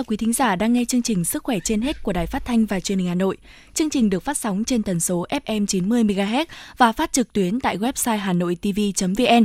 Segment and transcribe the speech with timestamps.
[0.00, 2.44] Chào quý thính giả đang nghe chương trình Sức khỏe trên hết của Đài Phát
[2.44, 3.36] thanh và Truyền hình Hà Nội.
[3.74, 6.44] Chương trình được phát sóng trên tần số FM 90 MHz
[6.76, 9.44] và phát trực tuyến tại website hanoitv.vn.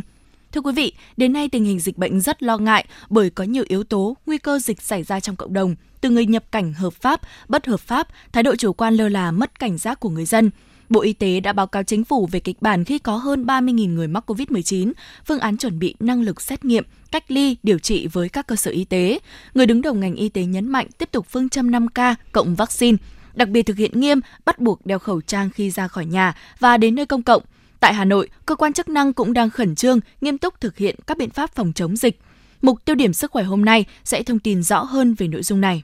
[0.52, 3.63] Thưa quý vị, đến nay tình hình dịch bệnh rất lo ngại bởi có nhiều
[3.67, 6.93] yếu tố nguy cơ dịch xảy ra trong cộng đồng, từ người nhập cảnh hợp
[6.93, 10.26] pháp, bất hợp pháp, thái độ chủ quan lơ là, mất cảnh giác của người
[10.26, 10.51] dân.
[10.89, 13.93] Bộ Y tế đã báo cáo chính phủ về kịch bản khi có hơn 30.000
[13.93, 14.91] người mắc COVID-19,
[15.26, 18.55] phương án chuẩn bị năng lực xét nghiệm, cách ly, điều trị với các cơ
[18.55, 19.20] sở y tế.
[19.53, 22.98] Người đứng đầu ngành y tế nhấn mạnh tiếp tục phương châm 5K cộng vaccine,
[23.34, 26.77] đặc biệt thực hiện nghiêm bắt buộc đeo khẩu trang khi ra khỏi nhà và
[26.77, 27.43] đến nơi công cộng.
[27.79, 30.96] Tại Hà Nội, cơ quan chức năng cũng đang khẩn trương, nghiêm túc thực hiện
[31.07, 32.20] các biện pháp phòng chống dịch.
[32.62, 35.62] Mục tiêu điểm sức khỏe hôm nay sẽ thông tin rõ hơn về nội dung
[35.62, 35.84] này.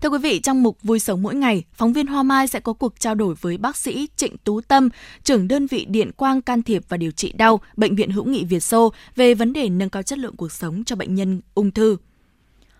[0.00, 2.72] Thưa quý vị, trong mục Vui sống mỗi ngày, phóng viên Hoa Mai sẽ có
[2.72, 4.88] cuộc trao đổi với bác sĩ Trịnh Tú Tâm,
[5.22, 8.44] trưởng đơn vị điện quang can thiệp và điều trị đau, Bệnh viện Hữu nghị
[8.44, 11.70] Việt Xô về vấn đề nâng cao chất lượng cuộc sống cho bệnh nhân ung
[11.70, 11.96] thư.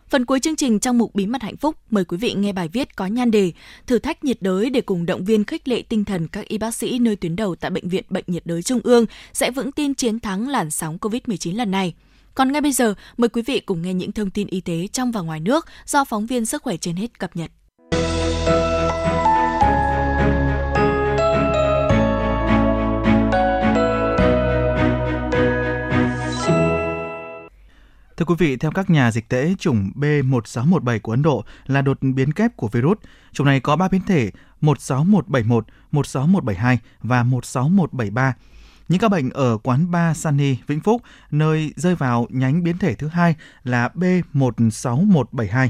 [0.08, 2.68] Phần cuối chương trình trong mục Bí mật hạnh phúc, mời quý vị nghe bài
[2.68, 3.52] viết có nhan đề
[3.86, 6.74] Thử thách nhiệt đới để cùng động viên khích lệ tinh thần các y bác
[6.74, 9.94] sĩ nơi tuyến đầu tại Bệnh viện Bệnh nhiệt đới Trung ương sẽ vững tin
[9.94, 11.94] chiến thắng làn sóng COVID-19 lần này.
[12.38, 15.12] Còn ngay bây giờ, mời quý vị cùng nghe những thông tin y tế trong
[15.12, 17.50] và ngoài nước do phóng viên Sức khỏe trên hết cập nhật.
[28.16, 31.98] Thưa quý vị, theo các nhà dịch tễ, chủng B1617 của Ấn Độ là đột
[32.02, 32.98] biến kép của virus.
[33.32, 38.34] Chủng này có 3 biến thể 16171, 16172 và 16173
[38.88, 42.94] những ca bệnh ở quán Ba Sunny, Vĩnh Phúc, nơi rơi vào nhánh biến thể
[42.94, 43.34] thứ hai
[43.64, 45.68] là B16172.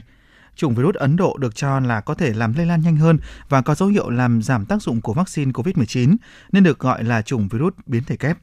[0.56, 3.18] Chủng virus Ấn Độ được cho là có thể làm lây lan nhanh hơn
[3.48, 6.16] và có dấu hiệu làm giảm tác dụng của vaccine COVID-19,
[6.52, 8.38] nên được gọi là chủng virus biến thể kép.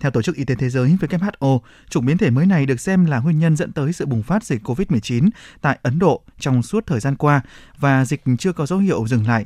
[0.00, 1.58] Theo Tổ chức Y tế Thế giới WHO,
[1.90, 4.44] chủng biến thể mới này được xem là nguyên nhân dẫn tới sự bùng phát
[4.44, 5.28] dịch COVID-19
[5.60, 7.40] tại Ấn Độ trong suốt thời gian qua
[7.78, 9.44] và dịch chưa có dấu hiệu dừng lại.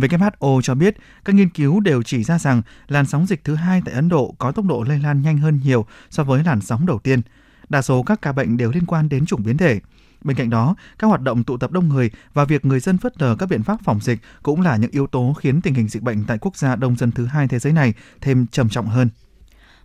[0.00, 3.82] WHO cho biết các nghiên cứu đều chỉ ra rằng làn sóng dịch thứ hai
[3.84, 6.86] tại Ấn Độ có tốc độ lây lan nhanh hơn nhiều so với làn sóng
[6.86, 7.20] đầu tiên.
[7.68, 9.80] Đa số các ca bệnh đều liên quan đến chủng biến thể.
[10.24, 13.22] Bên cạnh đó, các hoạt động tụ tập đông người và việc người dân phớt
[13.22, 16.02] lờ các biện pháp phòng dịch cũng là những yếu tố khiến tình hình dịch
[16.02, 19.08] bệnh tại quốc gia đông dân thứ hai thế giới này thêm trầm trọng hơn.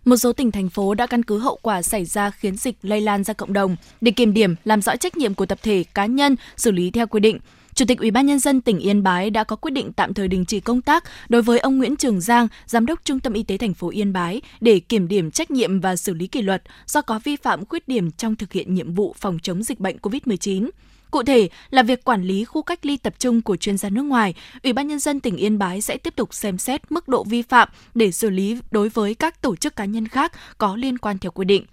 [0.04, 3.00] Một số tỉnh thành phố đã căn cứ hậu quả xảy ra khiến dịch lây
[3.00, 6.06] lan ra cộng đồng để kiểm điểm, làm rõ trách nhiệm của tập thể, cá
[6.06, 7.38] nhân, xử lý theo quy định.
[7.76, 10.28] Chủ tịch Ủy ban nhân dân tỉnh Yên Bái đã có quyết định tạm thời
[10.28, 13.42] đình chỉ công tác đối với ông Nguyễn Trường Giang, giám đốc Trung tâm Y
[13.42, 16.62] tế thành phố Yên Bái để kiểm điểm trách nhiệm và xử lý kỷ luật
[16.86, 19.96] do có vi phạm khuyết điểm trong thực hiện nhiệm vụ phòng chống dịch bệnh
[19.96, 20.70] COVID-19.
[21.10, 24.02] Cụ thể là việc quản lý khu cách ly tập trung của chuyên gia nước
[24.02, 27.24] ngoài, Ủy ban nhân dân tỉnh Yên Bái sẽ tiếp tục xem xét mức độ
[27.24, 30.98] vi phạm để xử lý đối với các tổ chức cá nhân khác có liên
[30.98, 31.64] quan theo quy định.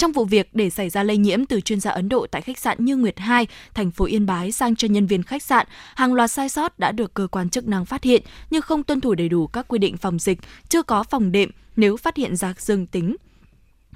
[0.00, 2.58] Trong vụ việc để xảy ra lây nhiễm từ chuyên gia Ấn Độ tại khách
[2.58, 6.14] sạn Như Nguyệt 2, thành phố Yên Bái sang cho nhân viên khách sạn, hàng
[6.14, 9.14] loạt sai sót đã được cơ quan chức năng phát hiện như không tuân thủ
[9.14, 10.38] đầy đủ các quy định phòng dịch,
[10.68, 13.16] chưa có phòng đệm nếu phát hiện ra dương tính.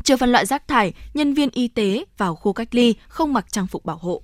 [0.02, 3.46] Chưa phân loại rác thải, nhân viên y tế vào khu cách ly không mặc
[3.52, 4.22] trang phục bảo hộ.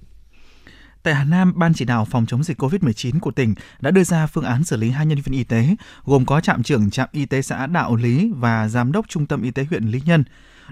[1.02, 4.26] Tại Hà Nam, Ban chỉ đạo phòng chống dịch COVID-19 của tỉnh đã đưa ra
[4.26, 7.26] phương án xử lý hai nhân viên y tế, gồm có trạm trưởng trạm y
[7.26, 10.24] tế xã Đạo Lý và giám đốc trung tâm y tế huyện Lý Nhân.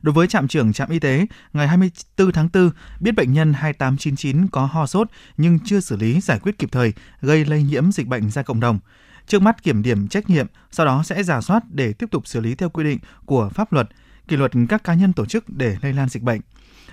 [0.03, 4.49] Đối với trạm trưởng trạm y tế, ngày 24 tháng 4, biết bệnh nhân 2899
[4.49, 8.07] có ho sốt nhưng chưa xử lý giải quyết kịp thời, gây lây nhiễm dịch
[8.07, 8.79] bệnh ra cộng đồng.
[9.27, 12.41] Trước mắt kiểm điểm trách nhiệm, sau đó sẽ giả soát để tiếp tục xử
[12.41, 13.89] lý theo quy định của pháp luật,
[14.29, 16.41] kỷ luật các cá nhân tổ chức để lây lan dịch bệnh.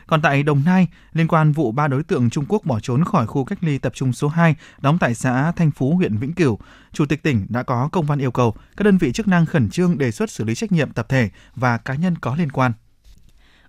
[0.07, 3.27] Còn tại Đồng Nai, liên quan vụ ba đối tượng Trung Quốc bỏ trốn khỏi
[3.27, 6.59] khu cách ly tập trung số 2 đóng tại xã Thanh Phú, huyện Vĩnh Cửu,
[6.93, 9.69] Chủ tịch tỉnh đã có công văn yêu cầu các đơn vị chức năng khẩn
[9.69, 12.71] trương đề xuất xử lý trách nhiệm tập thể và cá nhân có liên quan.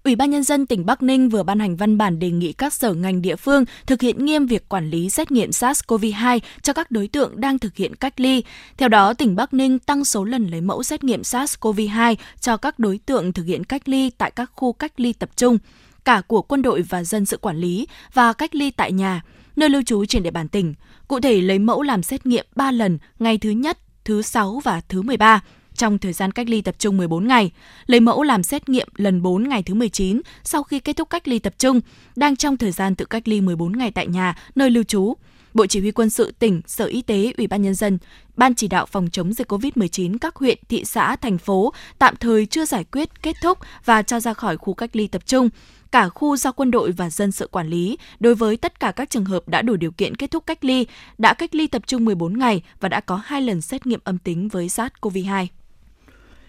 [0.04, 2.72] Ủy ban Nhân dân tỉnh Bắc Ninh vừa ban hành văn bản đề nghị các
[2.72, 6.90] sở ngành địa phương thực hiện nghiêm việc quản lý xét nghiệm SARS-CoV-2 cho các
[6.90, 8.44] đối tượng đang thực hiện cách ly.
[8.76, 12.78] Theo đó, tỉnh Bắc Ninh tăng số lần lấy mẫu xét nghiệm SARS-CoV-2 cho các
[12.78, 15.58] đối tượng thực hiện cách ly tại các khu cách ly tập trung,
[16.06, 19.22] cả của quân đội và dân sự quản lý và cách ly tại nhà,
[19.56, 20.74] nơi lưu trú trên địa bàn tỉnh.
[21.08, 24.80] Cụ thể lấy mẫu làm xét nghiệm 3 lần ngày thứ nhất, thứ 6 và
[24.88, 25.40] thứ 13
[25.74, 27.50] trong thời gian cách ly tập trung 14 ngày,
[27.86, 31.28] lấy mẫu làm xét nghiệm lần 4 ngày thứ 19 sau khi kết thúc cách
[31.28, 31.80] ly tập trung,
[32.16, 35.14] đang trong thời gian tự cách ly 14 ngày tại nhà, nơi lưu trú.
[35.54, 37.98] Bộ Chỉ huy Quân sự tỉnh, Sở Y tế, Ủy ban Nhân dân,
[38.36, 42.46] Ban chỉ đạo phòng chống dịch COVID-19 các huyện, thị xã, thành phố tạm thời
[42.46, 45.48] chưa giải quyết, kết thúc và cho ra khỏi khu cách ly tập trung
[45.92, 49.10] cả khu do quân đội và dân sự quản lý đối với tất cả các
[49.10, 50.86] trường hợp đã đủ điều kiện kết thúc cách ly,
[51.18, 54.18] đã cách ly tập trung 14 ngày và đã có hai lần xét nghiệm âm
[54.18, 55.46] tính với SARS-CoV-2.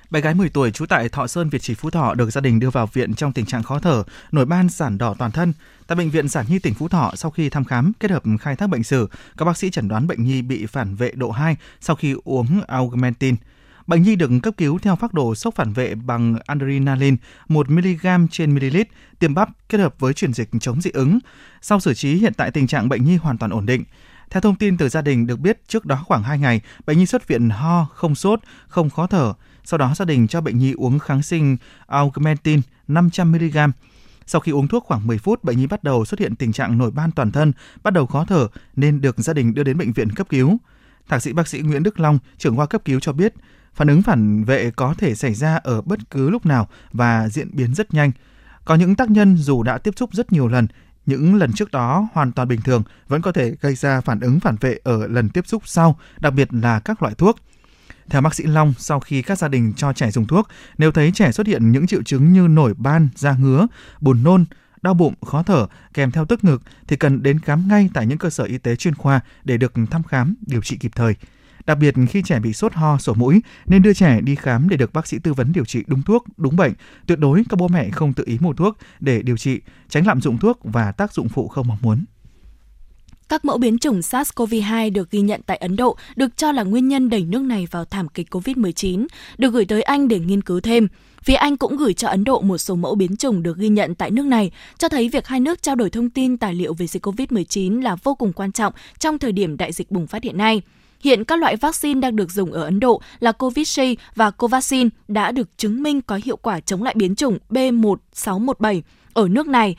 [0.10, 2.60] Bé gái 10 tuổi trú tại Thọ Sơn, Việt Trì, Phú Thọ được gia đình
[2.60, 5.54] đưa vào viện trong tình trạng khó thở, nổi ban sản đỏ toàn thân.
[5.88, 8.56] Tại bệnh viện Sản Nhi tỉnh Phú Thọ, sau khi thăm khám kết hợp khai
[8.56, 11.56] thác bệnh sử, các bác sĩ chẩn đoán bệnh nhi bị phản vệ độ 2
[11.82, 13.36] sau khi uống Augmentin.
[13.88, 17.18] Bệnh nhi được cấp cứu theo phác đồ sốc phản vệ bằng adrenaline
[17.48, 18.78] 1 mg trên ml,
[19.20, 21.20] tiêm bắp kết hợp với chuyển dịch chống dị ứng.
[21.62, 23.84] Sau xử trí, hiện tại tình trạng bệnh nhi hoàn toàn ổn định.
[24.30, 27.06] Theo thông tin từ gia đình được biết, trước đó khoảng 2 ngày, bệnh nhi
[27.06, 29.34] xuất viện ho, không sốt, không khó thở.
[29.64, 33.72] Sau đó gia đình cho bệnh nhi uống kháng sinh Augmentin 500mg.
[34.26, 36.78] Sau khi uống thuốc khoảng 10 phút, bệnh nhi bắt đầu xuất hiện tình trạng
[36.78, 37.54] nổi ban toàn thân,
[37.84, 40.58] bắt đầu khó thở nên được gia đình đưa đến bệnh viện cấp cứu.
[41.08, 43.34] Thạc sĩ bác sĩ Nguyễn Đức Long, trưởng khoa cấp cứu cho biết,
[43.78, 47.50] phản ứng phản vệ có thể xảy ra ở bất cứ lúc nào và diễn
[47.54, 48.12] biến rất nhanh.
[48.66, 50.68] Có những tác nhân dù đã tiếp xúc rất nhiều lần,
[51.06, 54.40] những lần trước đó hoàn toàn bình thường vẫn có thể gây ra phản ứng
[54.40, 57.40] phản vệ ở lần tiếp xúc sau, đặc biệt là các loại thuốc.
[58.10, 60.48] Theo bác sĩ Long, sau khi các gia đình cho trẻ dùng thuốc,
[60.78, 63.68] nếu thấy trẻ xuất hiện những triệu chứng như nổi ban, da ngứa,
[64.02, 64.46] buồn nôn,
[64.82, 68.18] đau bụng, khó thở kèm theo tức ngực thì cần đến khám ngay tại những
[68.18, 71.16] cơ sở y tế chuyên khoa để được thăm khám, điều trị kịp thời.
[71.68, 74.78] Đặc biệt khi trẻ bị sốt ho, sổ mũi nên đưa trẻ đi khám để
[74.78, 76.74] được bác sĩ tư vấn điều trị đúng thuốc, đúng bệnh.
[77.08, 79.60] Tuyệt đối các bố mẹ không tự ý mua thuốc để điều trị,
[79.90, 82.06] tránh lạm dụng thuốc và tác dụng phụ không mong muốn.
[83.30, 86.88] Các mẫu biến chủng SARS-CoV-2 được ghi nhận tại Ấn Độ được cho là nguyên
[86.88, 90.60] nhân đẩy nước này vào thảm kịch COVID-19, được gửi tới Anh để nghiên cứu
[90.60, 90.88] thêm.
[91.24, 93.96] Phía Anh cũng gửi cho Ấn Độ một số mẫu biến chủng được ghi nhận
[93.96, 96.88] tại nước này, cho thấy việc hai nước trao đổi thông tin tài liệu về
[96.88, 100.38] dịch COVID-19 là vô cùng quan trọng trong thời điểm đại dịch bùng phát hiện
[100.38, 100.62] nay.
[101.00, 105.32] Hiện các loại vaccine đang được dùng ở Ấn Độ là Covishield và Covaxin đã
[105.32, 108.82] được chứng minh có hiệu quả chống lại biến chủng B1617
[109.14, 109.76] ở nước này.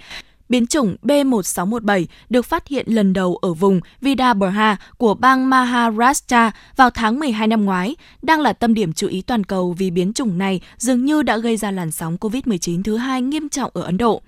[0.49, 6.91] Biến chủng B1617 được phát hiện lần đầu ở vùng Vidarbha của bang Maharashtra vào
[6.91, 10.39] tháng 12 năm ngoái, đang là tâm điểm chú ý toàn cầu vì biến chủng
[10.39, 13.97] này dường như đã gây ra làn sóng COVID-19 thứ hai nghiêm trọng ở Ấn
[13.97, 14.23] Độ.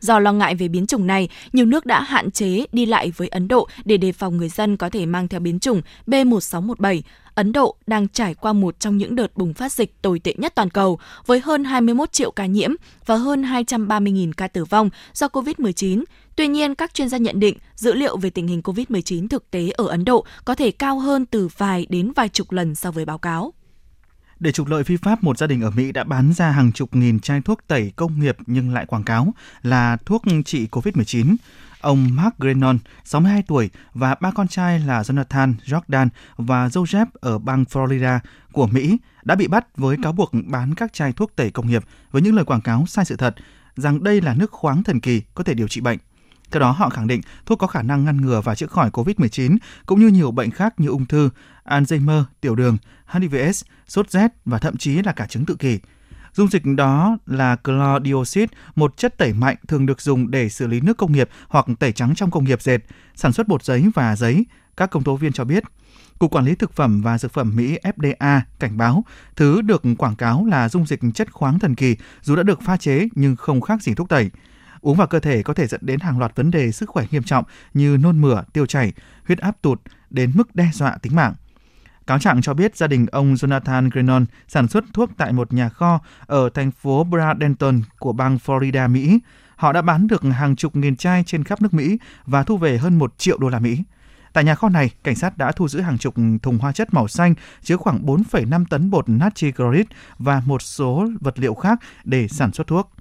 [0.00, 3.28] Do lo ngại về biến chủng này, nhiều nước đã hạn chế đi lại với
[3.28, 7.02] Ấn Độ để đề phòng người dân có thể mang theo biến chủng B1617.
[7.34, 10.52] Ấn Độ đang trải qua một trong những đợt bùng phát dịch tồi tệ nhất
[10.54, 12.70] toàn cầu, với hơn 21 triệu ca nhiễm
[13.06, 16.04] và hơn 230.000 ca tử vong do COVID-19.
[16.36, 19.70] Tuy nhiên, các chuyên gia nhận định dữ liệu về tình hình COVID-19 thực tế
[19.70, 23.04] ở Ấn Độ có thể cao hơn từ vài đến vài chục lần so với
[23.04, 23.52] báo cáo.
[24.40, 26.96] Để trục lợi phi pháp, một gia đình ở Mỹ đã bán ra hàng chục
[26.96, 31.36] nghìn chai thuốc tẩy công nghiệp nhưng lại quảng cáo là thuốc trị COVID-19.
[31.80, 37.38] Ông Mark Grenon, 62 tuổi, và ba con trai là Jonathan, Jordan và Joseph ở
[37.38, 38.18] bang Florida
[38.52, 41.84] của Mỹ đã bị bắt với cáo buộc bán các chai thuốc tẩy công nghiệp
[42.10, 43.34] với những lời quảng cáo sai sự thật
[43.76, 45.98] rằng đây là nước khoáng thần kỳ có thể điều trị bệnh.
[46.50, 49.56] Theo đó, họ khẳng định thuốc có khả năng ngăn ngừa và chữa khỏi COVID-19
[49.86, 51.30] cũng như nhiều bệnh khác như ung thư,
[51.64, 52.76] Alzheimer, tiểu đường,
[53.06, 55.78] HIVS, sốt rét và thậm chí là cả chứng tự kỷ.
[56.32, 60.80] Dung dịch đó là chlordioxide, một chất tẩy mạnh thường được dùng để xử lý
[60.80, 62.78] nước công nghiệp hoặc tẩy trắng trong công nghiệp dệt,
[63.14, 64.46] sản xuất bột giấy và giấy,
[64.76, 65.62] các công tố viên cho biết.
[66.18, 69.04] Cục Quản lý Thực phẩm và Dược phẩm Mỹ FDA cảnh báo
[69.36, 72.76] thứ được quảng cáo là dung dịch chất khoáng thần kỳ dù đã được pha
[72.76, 74.30] chế nhưng không khác gì thuốc tẩy.
[74.86, 77.22] Uống vào cơ thể có thể dẫn đến hàng loạt vấn đề sức khỏe nghiêm
[77.22, 78.92] trọng như nôn mửa, tiêu chảy,
[79.26, 81.34] huyết áp tụt đến mức đe dọa tính mạng.
[82.06, 85.68] Cáo trạng cho biết gia đình ông Jonathan Grenon sản xuất thuốc tại một nhà
[85.68, 89.18] kho ở thành phố Bradenton của bang Florida, Mỹ.
[89.56, 92.78] Họ đã bán được hàng chục nghìn chai trên khắp nước Mỹ và thu về
[92.78, 93.82] hơn một triệu đô la Mỹ.
[94.32, 97.08] Tại nhà kho này, cảnh sát đã thu giữ hàng chục thùng hóa chất màu
[97.08, 102.28] xanh chứa khoảng 4,5 tấn bột natri chloride và một số vật liệu khác để
[102.28, 102.92] sản xuất thuốc.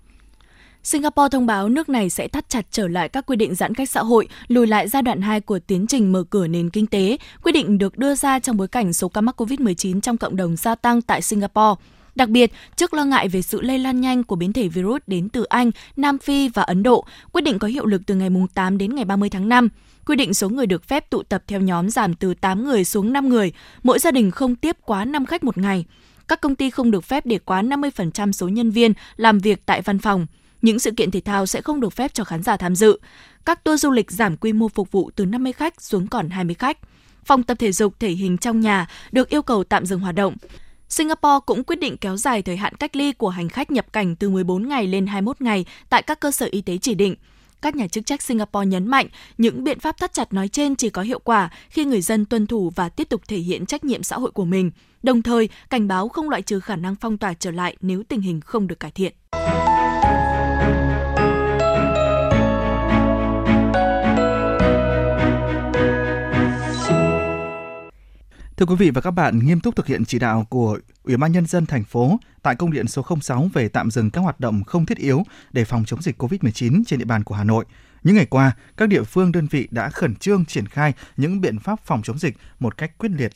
[0.86, 3.90] Singapore thông báo nước này sẽ thắt chặt trở lại các quy định giãn cách
[3.90, 7.18] xã hội, lùi lại giai đoạn 2 của tiến trình mở cửa nền kinh tế.
[7.44, 10.56] Quyết định được đưa ra trong bối cảnh số ca mắc COVID-19 trong cộng đồng
[10.56, 11.82] gia tăng tại Singapore.
[12.16, 15.30] Đặc biệt, trước lo ngại về sự lây lan nhanh của biến thể virus đến
[15.30, 18.78] từ Anh, Nam Phi và Ấn Độ, quyết định có hiệu lực từ ngày 8
[18.78, 19.70] đến ngày 30 tháng 5.
[20.06, 23.14] Quy định số người được phép tụ tập theo nhóm giảm từ 8 người xuống
[23.14, 23.52] 5 người,
[23.84, 25.86] mỗi gia đình không tiếp quá 5 khách một ngày.
[26.28, 29.82] Các công ty không được phép để quá 50% số nhân viên làm việc tại
[29.82, 30.28] văn phòng.
[30.66, 33.00] Những sự kiện thể thao sẽ không được phép cho khán giả tham dự.
[33.46, 36.56] Các tour du lịch giảm quy mô phục vụ từ 50 khách xuống còn 20
[36.56, 36.78] khách.
[37.26, 40.36] Phòng tập thể dục thể hình trong nhà được yêu cầu tạm dừng hoạt động.
[40.90, 44.16] Singapore cũng quyết định kéo dài thời hạn cách ly của hành khách nhập cảnh
[44.16, 47.16] từ 14 ngày lên 21 ngày tại các cơ sở y tế chỉ định.
[47.62, 49.08] Các nhà chức trách Singapore nhấn mạnh
[49.38, 52.48] những biện pháp thắt chặt nói trên chỉ có hiệu quả khi người dân tuân
[52.48, 54.72] thủ và tiếp tục thể hiện trách nhiệm xã hội của mình,
[55.04, 58.22] đồng thời cảnh báo không loại trừ khả năng phong tỏa trở lại nếu tình
[58.22, 59.14] hình không được cải thiện.
[68.58, 71.32] Thưa quý vị và các bạn, nghiêm túc thực hiện chỉ đạo của Ủy ban
[71.32, 74.64] Nhân dân thành phố tại công điện số 06 về tạm dừng các hoạt động
[74.64, 77.66] không thiết yếu để phòng chống dịch COVID-19 trên địa bàn của Hà Nội.
[78.04, 81.60] Những ngày qua, các địa phương đơn vị đã khẩn trương triển khai những biện
[81.60, 83.32] pháp phòng chống dịch một cách quyết liệt,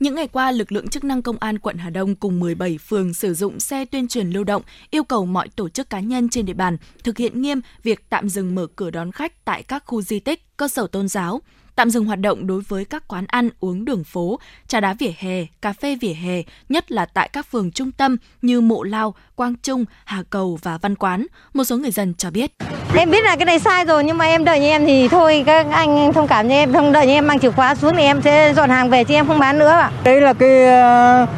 [0.00, 3.14] những ngày qua, lực lượng chức năng công an quận Hà Đông cùng 17 phường
[3.14, 6.46] sử dụng xe tuyên truyền lưu động, yêu cầu mọi tổ chức cá nhân trên
[6.46, 10.02] địa bàn thực hiện nghiêm việc tạm dừng mở cửa đón khách tại các khu
[10.02, 11.40] di tích, cơ sở tôn giáo,
[11.76, 14.38] tạm dừng hoạt động đối với các quán ăn uống đường phố,
[14.68, 18.16] trà đá vỉa hè, cà phê vỉa hè, nhất là tại các phường trung tâm
[18.42, 21.26] như Mộ Lao, Quang Trung, Hà Cầu và Văn Quán.
[21.54, 22.52] Một số người dân cho biết.
[22.96, 25.42] Em biết là cái này sai rồi nhưng mà em đợi như em thì thôi
[25.46, 28.02] các anh thông cảm như em, không đợi như em mang chìa khóa xuống thì
[28.02, 29.90] em sẽ dọn hàng về chứ em không bán nữa ạ.
[30.04, 30.50] Đây là cái
[31.22, 31.28] uh,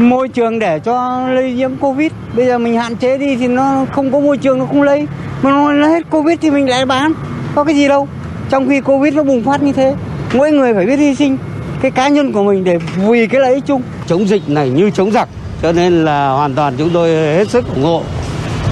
[0.00, 2.12] môi trường để cho lây nhiễm Covid.
[2.34, 5.06] Bây giờ mình hạn chế đi thì nó không có môi trường nó không lây.
[5.42, 7.12] Mà nó hết Covid thì mình lại bán.
[7.54, 8.08] Có cái gì đâu
[8.50, 9.94] trong khi covid nó bùng phát như thế
[10.34, 11.38] mỗi người phải biết hy sinh
[11.82, 14.90] cái cá nhân của mình để vì cái lợi ích chung chống dịch này như
[14.90, 15.28] chống giặc
[15.62, 18.02] cho nên là hoàn toàn chúng tôi hết sức ủng hộ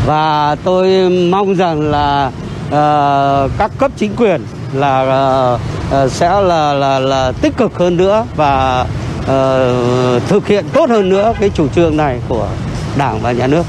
[0.07, 2.31] và tôi mong rằng là
[2.67, 5.03] uh, các cấp chính quyền là
[5.55, 8.87] uh, sẽ là là là tích cực hơn nữa và
[9.21, 12.49] uh, thực hiện tốt hơn nữa cái chủ trương này của
[12.99, 13.63] Đảng và nhà nước.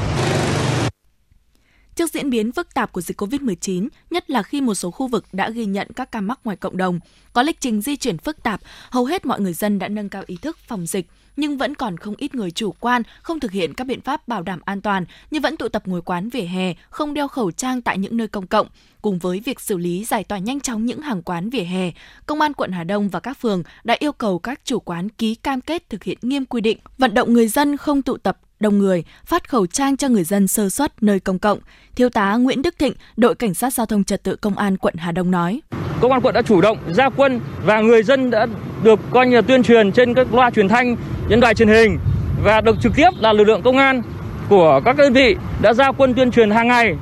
[2.34, 5.66] Biến phức tạp của dịch COVID-19, nhất là khi một số khu vực đã ghi
[5.66, 7.00] nhận các ca mắc ngoài cộng đồng,
[7.34, 10.24] có lịch trình di chuyển phức tạp, hầu hết mọi người dân đã nâng cao
[10.28, 13.74] ý thức phòng dịch, nhưng vẫn còn không ít người chủ quan, không thực hiện
[13.74, 16.74] các biện pháp bảo đảm an toàn như vẫn tụ tập ngồi quán vỉa hè,
[16.90, 18.68] không đeo khẩu trang tại những nơi công cộng.
[19.02, 21.92] Cùng với việc xử lý giải tỏa nhanh chóng những hàng quán vỉa hè,
[22.25, 25.36] Công an quận Hà Đông và các phường đã yêu cầu các chủ quán ký
[25.36, 28.77] cam kết thực hiện nghiêm quy định, vận động người dân không tụ tập đông
[28.77, 31.60] người, phát khẩu trang cho người dân sơ suất nơi công cộng.
[31.96, 34.96] Thiếu tá Nguyễn Đức Thịnh, đội cảnh sát giao thông trật tự công an quận
[34.98, 35.62] Hà Đông nói:
[36.01, 38.48] Công an quận đã chủ động ra quân và người dân đã
[38.84, 40.96] được coi như tuyên truyền trên các loa truyền thanh,
[41.29, 42.00] trên đài truyền hình
[42.43, 44.01] và được trực tiếp là lực lượng công an
[44.50, 46.96] của các đơn vị đã ra quân tuyên truyền hàng ngày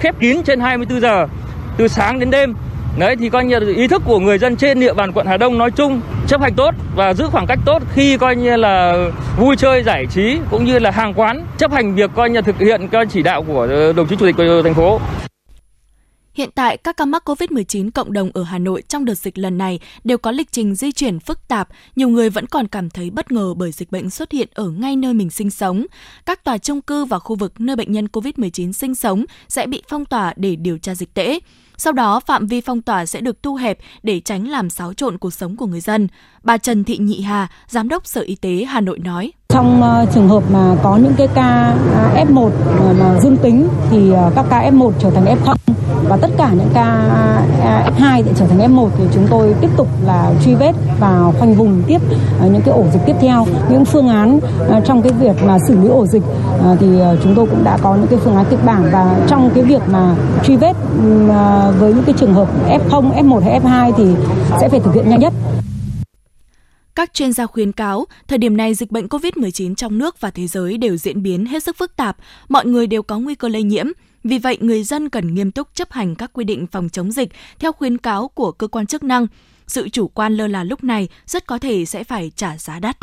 [0.00, 1.26] khép kín trên 24 giờ
[1.76, 2.54] từ sáng đến đêm
[2.98, 5.36] Đấy thì coi như là ý thức của người dân trên địa bàn quận Hà
[5.36, 8.94] Đông nói chung chấp hành tốt và giữ khoảng cách tốt khi coi như là
[9.38, 12.58] vui chơi giải trí cũng như là hàng quán chấp hành việc coi như thực
[12.58, 15.00] hiện các chỉ đạo của ờ, đồng chí chủ tịch của thành phố.
[16.34, 19.58] Hiện tại, các ca mắc COVID-19 cộng đồng ở Hà Nội trong đợt dịch lần
[19.58, 23.10] này đều có lịch trình di chuyển phức tạp, nhiều người vẫn còn cảm thấy
[23.10, 25.86] bất ngờ bởi dịch bệnh xuất hiện ở ngay nơi mình sinh sống.
[26.26, 29.82] Các tòa chung cư và khu vực nơi bệnh nhân COVID-19 sinh sống sẽ bị
[29.88, 31.38] phong tỏa để điều tra dịch tễ.
[31.78, 35.18] Sau đó, phạm vi phong tỏa sẽ được thu hẹp để tránh làm xáo trộn
[35.18, 36.08] cuộc sống của người dân.
[36.42, 39.32] Bà Trần Thị Nhị Hà, Giám đốc Sở Y tế Hà Nội nói.
[39.54, 43.68] Trong ờ, trường hợp mà có những cái ca à, F1 ờ, mà dương tính
[43.90, 45.54] thì ờ, các ca F1 trở thành F0
[46.08, 46.84] và tất cả những ca
[47.62, 51.32] à, F2 để trở thành F1 thì chúng tôi tiếp tục là truy vết và
[51.38, 51.98] khoanh vùng tiếp
[52.42, 53.46] những cái ổ dịch tiếp theo.
[53.68, 54.40] Những phương án
[54.84, 56.22] trong cái việc mà xử lý ổ dịch
[56.80, 56.86] thì
[57.22, 59.82] chúng tôi cũng đã có những cái phương án kịch bản và trong cái việc
[59.88, 60.76] mà truy vết
[61.78, 64.04] với những cái trường hợp F0, F1 hay F2 thì
[64.60, 65.32] sẽ phải thực hiện nhanh nhất.
[66.94, 70.46] Các chuyên gia khuyến cáo, thời điểm này dịch bệnh COVID-19 trong nước và thế
[70.46, 72.16] giới đều diễn biến hết sức phức tạp,
[72.48, 73.86] mọi người đều có nguy cơ lây nhiễm.
[74.24, 77.28] Vì vậy, người dân cần nghiêm túc chấp hành các quy định phòng chống dịch
[77.58, 79.26] theo khuyến cáo của cơ quan chức năng.
[79.66, 82.96] Sự chủ quan lơ là lúc này rất có thể sẽ phải trả giá đắt.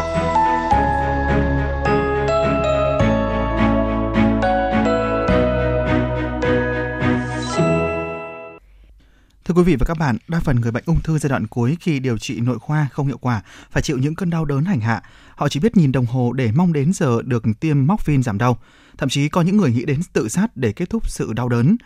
[9.52, 11.78] Thưa quý vị và các bạn, đa phần người bệnh ung thư giai đoạn cuối
[11.80, 13.42] khi điều trị nội khoa không hiệu quả
[13.72, 15.02] phải chịu những cơn đau đớn hành hạ.
[15.36, 18.58] Họ chỉ biết nhìn đồng hồ để mong đến giờ được tiêm morphine giảm đau.
[18.98, 21.78] Thậm chí có những người nghĩ đến tự sát để kết thúc sự đau đớn.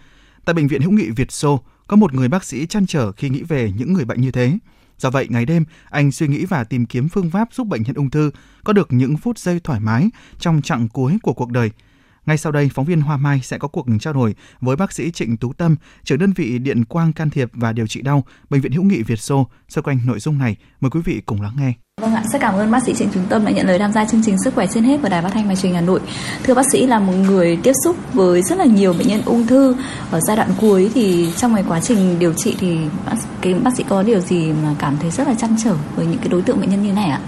[0.46, 3.30] Tại bệnh viện hữu nghị Việt Xô, có một người bác sĩ chăn trở khi
[3.30, 4.58] nghĩ về những người bệnh như thế.
[4.98, 7.96] Do vậy, ngày đêm, anh suy nghĩ và tìm kiếm phương pháp giúp bệnh nhân
[7.96, 8.32] ung thư
[8.64, 11.72] có được những phút giây thoải mái trong chặng cuối của cuộc đời–
[12.26, 15.12] ngay sau đây, phóng viên Hoa Mai sẽ có cuộc trao đổi với bác sĩ
[15.12, 18.62] Trịnh Tú Tâm, trưởng đơn vị điện quang can thiệp và điều trị đau, Bệnh
[18.62, 19.48] viện Hữu nghị Việt Xô.
[19.70, 21.74] Xoay quanh nội dung này, mời quý vị cùng lắng nghe.
[22.02, 24.06] Vâng ạ, rất cảm ơn bác sĩ Trịnh Tú Tâm đã nhận lời tham gia
[24.06, 26.00] chương trình Sức khỏe trên hết của Đài Phát thanh và Truyền Hà Nội.
[26.44, 29.48] Thưa bác sĩ là một người tiếp xúc với rất là nhiều bệnh nhân ung
[29.48, 29.76] thư
[30.12, 33.72] ở giai đoạn cuối thì trong cái quá trình điều trị thì bác, cái bác
[33.78, 36.42] sĩ có điều gì mà cảm thấy rất là chăn trở với những cái đối
[36.42, 37.20] tượng bệnh nhân như này ạ?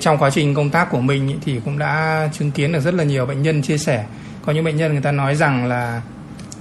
[0.00, 3.04] Trong quá trình công tác của mình thì cũng đã chứng kiến được rất là
[3.04, 4.04] nhiều bệnh nhân chia sẻ
[4.46, 6.02] có những bệnh nhân người ta nói rằng là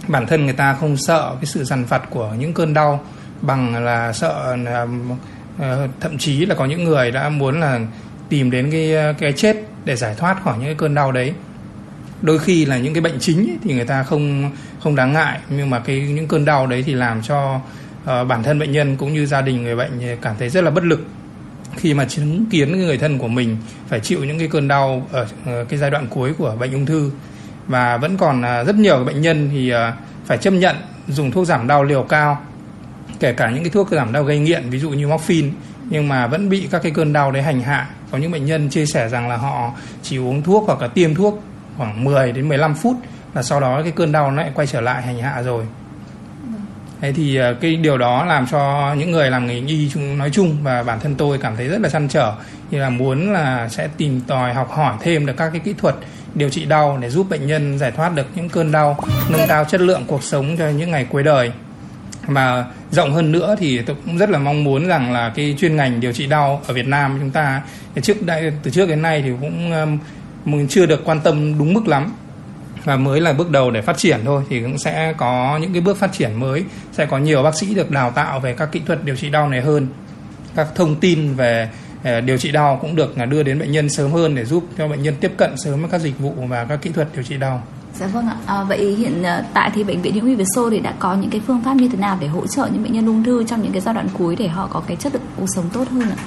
[0.07, 3.03] bản thân người ta không sợ cái sự dằn vặt của những cơn đau
[3.41, 4.87] bằng là sợ là,
[5.59, 7.79] ờ, thậm chí là có những người đã muốn là
[8.29, 11.33] tìm đến cái ờ, cái chết để giải thoát khỏi những cái cơn đau đấy.
[12.21, 15.39] Đôi khi là những cái bệnh chính ấy, thì người ta không không đáng ngại
[15.49, 17.55] nhưng mà cái những cơn đau đấy thì làm cho
[18.03, 20.71] uh, bản thân bệnh nhân cũng như gia đình người bệnh cảm thấy rất là
[20.71, 21.07] bất lực.
[21.75, 25.27] Khi mà chứng kiến người thân của mình phải chịu những cái cơn đau ở
[25.69, 27.11] cái giai đoạn cuối của bệnh ung thư
[27.67, 29.93] và vẫn còn à, rất nhiều bệnh nhân thì à,
[30.25, 30.75] phải chấp nhận
[31.07, 32.41] dùng thuốc giảm đau liều cao,
[33.19, 35.49] kể cả những cái thuốc giảm đau gây nghiện, ví dụ như morphine,
[35.89, 37.87] nhưng mà vẫn bị các cái cơn đau đấy hành hạ.
[38.11, 41.15] Có những bệnh nhân chia sẻ rằng là họ chỉ uống thuốc hoặc là tiêm
[41.15, 41.43] thuốc
[41.77, 42.95] khoảng 10 đến 15 phút
[43.33, 45.65] là sau đó cái cơn đau nó lại quay trở lại hành hạ rồi.
[47.01, 50.57] Thế thì à, cái điều đó làm cho những người làm nghề y nói chung
[50.63, 52.33] và bản thân tôi cảm thấy rất là chăn trở,
[52.71, 55.95] như là muốn là sẽ tìm tòi, học hỏi thêm được các cái kỹ thuật
[56.35, 58.99] điều trị đau để giúp bệnh nhân giải thoát được những cơn đau,
[59.29, 61.51] nâng cao chất lượng cuộc sống cho những ngày cuối đời.
[62.27, 65.75] Mà rộng hơn nữa thì tôi cũng rất là mong muốn rằng là cái chuyên
[65.75, 67.61] ngành điều trị đau ở Việt Nam chúng ta
[68.01, 69.71] trước đây từ trước đến nay thì cũng
[70.45, 72.13] um, chưa được quan tâm đúng mức lắm.
[72.83, 75.81] Và mới là bước đầu để phát triển thôi, thì cũng sẽ có những cái
[75.81, 78.81] bước phát triển mới, sẽ có nhiều bác sĩ được đào tạo về các kỹ
[78.85, 79.87] thuật điều trị đau này hơn,
[80.55, 81.69] các thông tin về
[82.25, 85.03] điều trị đau cũng được đưa đến bệnh nhân sớm hơn để giúp cho bệnh
[85.03, 87.63] nhân tiếp cận sớm với các dịch vụ và các kỹ thuật điều trị đau.
[87.93, 88.35] Dạ vâng ạ.
[88.45, 91.15] À, vậy hiện ờ, tại thì bệnh viện hữu nghị Việt Xô thì đã có
[91.15, 93.43] những cái phương pháp như thế nào để hỗ trợ những bệnh nhân ung thư
[93.43, 95.89] trong những cái giai đoạn cuối để họ có cái chất lượng cuộc sống tốt
[95.89, 96.17] hơn ạ?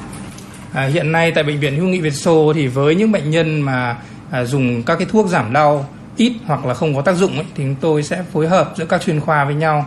[0.73, 3.61] À, hiện nay tại bệnh viện hữu nghị Việt Xô thì với những bệnh nhân
[3.61, 3.97] mà
[4.31, 7.47] à, dùng các cái thuốc giảm đau ít hoặc là không có tác dụng ấy,
[7.55, 9.87] thì chúng tôi sẽ phối hợp giữa các chuyên khoa với nhau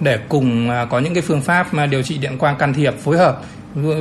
[0.00, 2.94] để cùng à, có những cái phương pháp mà điều trị điện quang can thiệp
[2.98, 3.42] phối hợp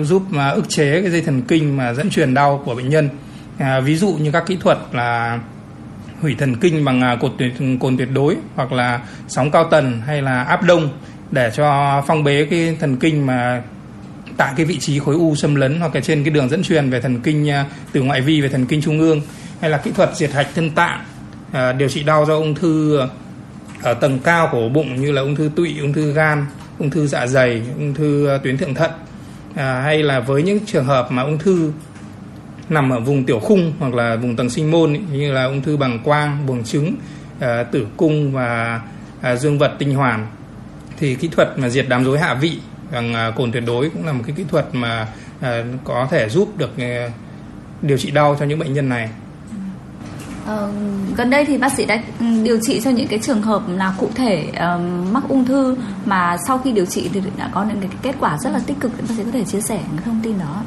[0.03, 3.09] giúp mà ức chế cái dây thần kinh mà dẫn truyền đau của bệnh nhân.
[3.57, 5.39] À, ví dụ như các kỹ thuật là
[6.21, 10.01] hủy thần kinh bằng à, cột tuyệt, cồn tuyệt đối hoặc là sóng cao tần
[10.05, 10.89] hay là áp đông
[11.31, 13.61] để cho phong bế cái thần kinh mà
[14.37, 16.89] tại cái vị trí khối u xâm lấn hoặc là trên cái đường dẫn truyền
[16.89, 19.21] về thần kinh à, từ ngoại vi về thần kinh trung ương
[19.62, 21.03] hay là kỹ thuật diệt hạch thân tạng
[21.51, 22.99] à, điều trị đau do ung thư
[23.84, 26.45] ở tầng cao của bụng như là ung thư tụy ung thư gan
[26.79, 28.91] ung thư dạ dày ung thư tuyến thượng thận
[29.55, 31.71] à, hay là với những trường hợp mà ung thư
[32.69, 35.77] nằm ở vùng tiểu khung hoặc là vùng tầng sinh môn như là ung thư
[35.77, 36.95] bằng quang, buồng trứng,
[37.39, 38.81] à, tử cung và
[39.21, 40.27] à, dương vật tinh hoàn
[40.99, 42.59] thì kỹ thuật mà diệt đám rối hạ vị
[42.91, 45.07] bằng à, cồn tuyệt đối cũng là một cái kỹ thuật mà
[45.41, 47.09] à, có thể giúp được à,
[47.81, 49.09] điều trị đau cho những bệnh nhân này.
[50.45, 50.71] Ờ,
[51.15, 53.93] gần đây thì bác sĩ đã ừ, điều trị cho những cái trường hợp là
[53.97, 57.80] cụ thể uh, mắc ung thư mà sau khi điều trị thì đã có những
[57.80, 60.21] cái kết quả rất là tích cực bác sĩ có thể chia sẻ cái thông
[60.23, 60.63] tin đó.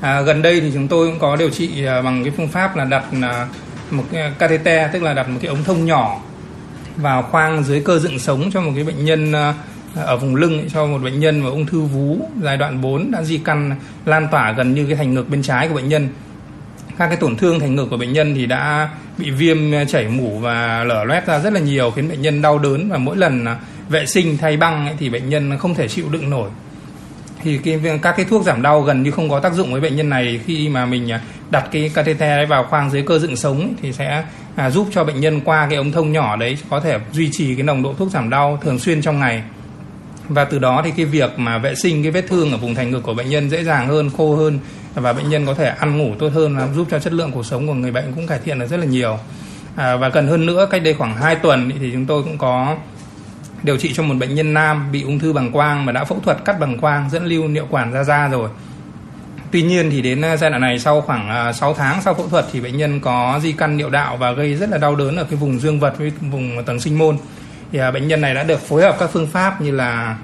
[0.00, 2.76] À, gần đây thì chúng tôi cũng có điều trị à, bằng cái phương pháp
[2.76, 3.46] là đặt à,
[3.90, 6.20] một cái catheter tức là đặt một cái ống thông nhỏ
[6.96, 9.54] vào khoang dưới cơ dựng sống cho một cái bệnh nhân à,
[9.94, 13.10] ở vùng lưng ấy, cho một bệnh nhân mà ung thư vú giai đoạn 4
[13.10, 16.08] đã di căn lan tỏa gần như cái thành ngực bên trái của bệnh nhân
[16.98, 20.08] các cái tổn thương thành ngực của bệnh nhân thì đã bị viêm à, chảy
[20.08, 22.88] mủ và lở loét ra rất là nhiều khiến bệnh nhân đau đớn.
[22.88, 23.56] Và mỗi lần à,
[23.88, 26.50] vệ sinh thay băng ấy, thì bệnh nhân không thể chịu đựng nổi.
[27.42, 29.96] Thì cái, các cái thuốc giảm đau gần như không có tác dụng với bệnh
[29.96, 30.40] nhân này.
[30.46, 34.24] Khi mà mình à, đặt cái catheter vào khoang dưới cơ dựng sống thì sẽ
[34.56, 37.54] à, giúp cho bệnh nhân qua cái ống thông nhỏ đấy có thể duy trì
[37.54, 39.42] cái nồng độ thuốc giảm đau thường xuyên trong ngày.
[40.28, 42.90] Và từ đó thì cái việc mà vệ sinh cái vết thương ở vùng thành
[42.90, 44.58] ngực của bệnh nhân dễ dàng hơn khô hơn
[44.94, 47.46] và bệnh nhân có thể ăn ngủ tốt hơn và giúp cho chất lượng cuộc
[47.46, 49.18] sống của người bệnh cũng cải thiện được rất là nhiều
[49.76, 52.76] à, và gần hơn nữa cách đây khoảng 2 tuần thì chúng tôi cũng có
[53.62, 56.20] điều trị cho một bệnh nhân nam bị ung thư bằng quang mà đã phẫu
[56.20, 58.48] thuật cắt bằng quang dẫn lưu niệu quản ra da rồi
[59.52, 62.28] Tuy nhiên thì đến à, giai đoạn này sau khoảng à, 6 tháng sau phẫu
[62.28, 65.16] thuật thì bệnh nhân có di căn niệu đạo và gây rất là đau đớn
[65.16, 67.16] ở cái vùng dương vật với vùng tầng sinh môn.
[67.72, 70.16] Thì à, bệnh nhân này đã được phối hợp các phương pháp như là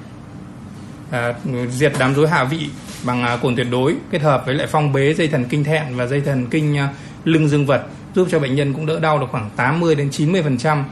[1.11, 1.35] à,
[1.71, 2.69] diệt đám rối hạ vị
[3.05, 5.97] bằng à, cồn tuyệt đối kết hợp với lại phong bế dây thần kinh thẹn
[5.97, 6.89] và dây thần kinh à,
[7.25, 10.43] lưng dương vật giúp cho bệnh nhân cũng đỡ đau được khoảng 80 đến 90
[10.43, 10.85] phần trăm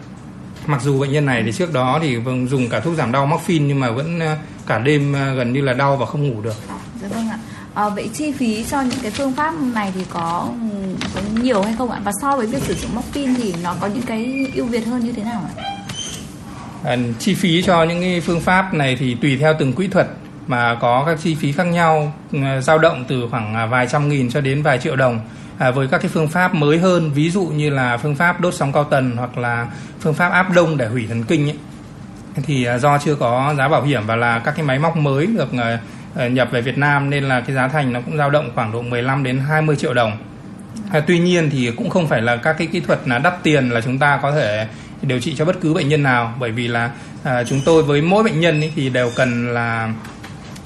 [0.66, 3.27] mặc dù bệnh nhân này thì trước đó thì vâng, dùng cả thuốc giảm đau
[3.27, 6.55] morphine nhưng mà vẫn ờ, cả đêm gần như là đau và không ngủ được.
[7.03, 7.38] Dạ vâng ạ.
[7.75, 10.49] À, vậy chi phí cho những cái phương pháp này thì có,
[11.14, 12.01] có nhiều hay không ạ?
[12.05, 15.05] Và so với việc sử dụng morphine thì nó có những cái ưu việt hơn
[15.05, 15.62] như thế nào ạ?
[16.85, 20.09] À, chi phí cho những cái phương pháp này thì tùy theo từng kỹ thuật
[20.46, 24.09] mà có các chi phí khác nhau ừ, dao động từ khoảng à, vài trăm
[24.09, 25.20] nghìn cho đến vài triệu đồng
[25.59, 28.54] à, với các cái phương pháp mới hơn ví dụ như là phương pháp đốt
[28.54, 29.66] sóng cao tần hoặc là
[30.00, 31.56] phương pháp áp đông để hủy thần kinh ấy,
[32.46, 35.26] thì à, do chưa có giá bảo hiểm và là các cái máy móc mới
[35.26, 35.78] được à,
[36.16, 38.72] à nhập về Việt Nam nên là cái giá thành nó cũng dao động khoảng
[38.72, 40.12] độ 15 đến 20 triệu đồng.
[40.90, 43.68] À, tuy nhiên thì cũng không phải là các cái kỹ thuật là đắt tiền
[43.68, 44.66] là chúng ta có thể
[45.02, 46.90] điều trị cho bất cứ bệnh nhân nào bởi vì là
[47.24, 49.92] à, chúng tôi với mỗi bệnh nhân ấy thì đều cần là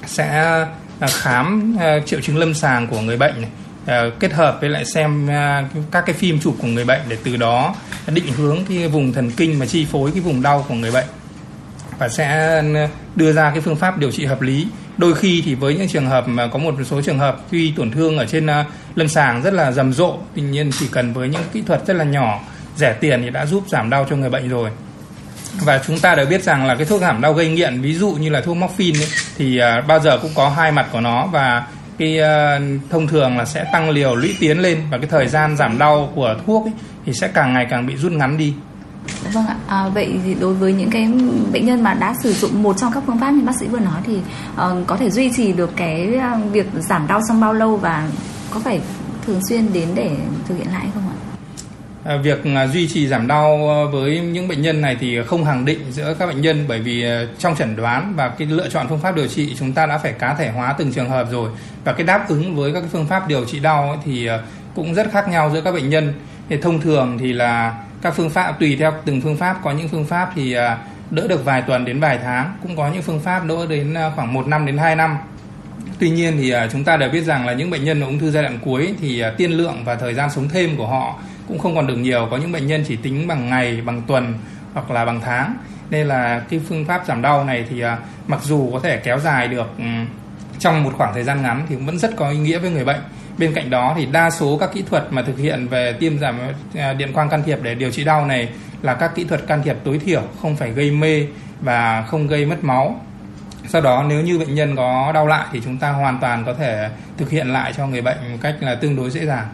[0.05, 0.27] sẽ
[0.99, 3.49] à, khám à, triệu chứng lâm sàng của người bệnh này.
[3.85, 5.29] À, kết hợp với lại xem
[5.91, 7.75] các cái phim chụp của người bệnh để từ đó
[8.07, 11.07] định hướng cái vùng thần kinh mà chi phối cái vùng đau của người bệnh.
[11.99, 12.61] Và sẽ
[13.15, 14.67] đưa ra cái phương pháp điều trị hợp lý.
[14.97, 17.91] Đôi khi thì với những trường hợp mà có một số trường hợp tuy tổn
[17.91, 18.47] thương ở trên
[18.95, 21.93] lâm sàng rất là rầm rộ, tuy nhiên chỉ cần với những kỹ thuật rất
[21.93, 22.39] là nhỏ,
[22.75, 24.69] rẻ tiền thì đã giúp giảm đau cho người bệnh rồi
[25.59, 28.11] và chúng ta đều biết rằng là cái thuốc giảm đau gây nghiện ví dụ
[28.11, 31.25] như là thuốc morphine ấy, thì uh, bao giờ cũng có hai mặt của nó
[31.25, 35.27] và cái uh, thông thường là sẽ tăng liều lũy tiến lên và cái thời
[35.27, 36.73] gian giảm đau của thuốc ấy,
[37.05, 38.53] thì sẽ càng ngày càng bị rút ngắn đi
[39.33, 41.09] Vâng ạ, à, vậy thì đối với những cái
[41.53, 43.79] bệnh nhân mà đã sử dụng một trong các phương pháp như bác sĩ vừa
[43.79, 44.17] nói thì
[44.53, 48.07] uh, có thể duy trì được cái à, việc giảm đau trong bao lâu và
[48.51, 48.81] có phải
[49.25, 50.15] thường xuyên đến để
[50.47, 51.17] thực hiện lại không ạ?
[52.03, 55.45] À, việc à, duy trì giảm đau ờ, với những bệnh nhân này thì không
[55.45, 58.69] hàng định giữa các bệnh nhân bởi vì ờ, trong chẩn đoán và cái lựa
[58.69, 61.27] chọn phương pháp điều trị, chúng ta đã phải cá thể hóa từng trường hợp
[61.31, 61.49] rồi.
[61.83, 64.43] Và cái đáp ứng với các cái phương pháp điều trị đau ấy thì ờ,
[64.75, 66.13] cũng rất khác nhau giữa các bệnh nhân.
[66.49, 69.87] Thì thông thường thì là các phương pháp, tùy theo từng phương pháp, có những
[69.87, 70.55] phương pháp thì
[71.11, 74.33] đỡ được vài tuần đến vài tháng, cũng có những phương pháp đỡ đến khoảng
[74.33, 75.17] 1 năm đến 2 năm.
[75.99, 78.43] Tuy nhiên thì chúng ta đều biết rằng là những bệnh nhân ung thư giai
[78.43, 81.19] đoạn cuối thì tiên lượng và thời gian sống thêm của họ
[81.51, 82.27] cũng không còn được nhiều.
[82.31, 84.33] Có những bệnh nhân chỉ tính bằng ngày, bằng tuần
[84.73, 85.55] hoặc là bằng tháng.
[85.89, 89.19] Nên là cái phương pháp giảm đau này thì à, mặc dù có thể kéo
[89.19, 89.83] dài được ừ,
[90.59, 93.01] trong một khoảng thời gian ngắn thì vẫn rất có ý nghĩa với người bệnh.
[93.37, 96.39] Bên cạnh đó thì đa số các kỹ thuật mà thực hiện về tiêm giảm
[96.75, 98.49] à, điện quang can thiệp để điều trị đau này
[98.81, 101.27] là các kỹ thuật can thiệp tối thiểu, không phải gây mê
[101.61, 103.01] và không gây mất máu.
[103.67, 106.53] Sau đó nếu như bệnh nhân có đau lại thì chúng ta hoàn toàn có
[106.53, 109.47] thể thực hiện lại cho người bệnh một cách là tương đối dễ dàng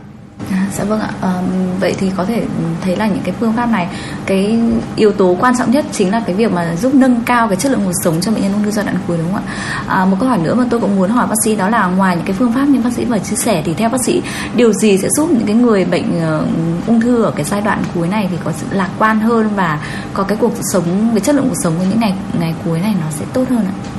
[0.72, 1.10] dạ vâng ạ.
[1.22, 1.34] À,
[1.80, 2.46] vậy thì có thể
[2.82, 3.88] thấy là những cái phương pháp này,
[4.26, 4.60] cái
[4.96, 7.72] yếu tố quan trọng nhất chính là cái việc mà giúp nâng cao cái chất
[7.72, 9.54] lượng cuộc sống cho bệnh nhân ung thư giai đoạn cuối đúng không ạ?
[9.88, 12.16] À, một câu hỏi nữa mà tôi cũng muốn hỏi bác sĩ đó là ngoài
[12.16, 14.22] những cái phương pháp như bác sĩ vừa chia sẻ thì theo bác sĩ
[14.56, 17.84] điều gì sẽ giúp những cái người bệnh uh, ung thư ở cái giai đoạn
[17.96, 19.80] cuối này thì có sự lạc quan hơn và
[20.14, 22.94] có cái cuộc sống, cái chất lượng cuộc sống của những ngày ngày cuối này
[23.02, 23.97] nó sẽ tốt hơn ạ?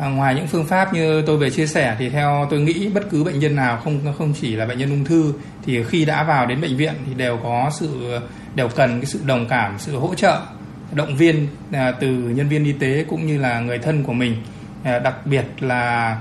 [0.00, 3.10] À, ngoài những phương pháp như tôi vừa chia sẻ thì theo tôi nghĩ bất
[3.10, 5.32] cứ bệnh nhân nào không không chỉ là bệnh nhân ung thư
[5.64, 8.18] thì khi đã vào đến bệnh viện thì đều có sự
[8.54, 10.40] đều cần cái sự đồng cảm sự hỗ trợ
[10.92, 14.36] động viên à, từ nhân viên y tế cũng như là người thân của mình.
[14.84, 16.16] À, đặc biệt là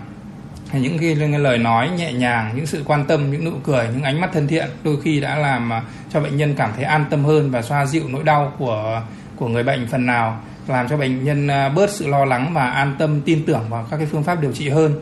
[0.74, 4.22] những cái lời nói nhẹ nhàng những sự quan tâm những nụ cười những ánh
[4.22, 7.26] mắt thân thiện đôi khi đã làm à, cho bệnh nhân cảm thấy an tâm
[7.26, 9.02] hơn và xoa dịu nỗi đau của
[9.36, 12.70] của người bệnh phần nào làm cho bệnh nhân à, bớt sự lo lắng và
[12.70, 15.02] an tâm, tin tưởng vào các cái phương pháp điều trị hơn.